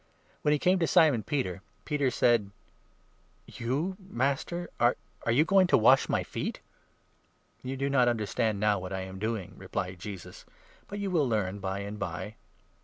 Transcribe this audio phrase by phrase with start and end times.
[0.41, 2.49] When he came to Simon Peter, Peter 6 said:
[3.45, 4.67] "You, Master!
[4.79, 4.95] Are
[5.31, 6.59] you going to wash my feet?"
[7.61, 10.45] "You do not understand now what I am doing," replied 7 Jesus,"
[10.87, 12.33] but you will learn by and by."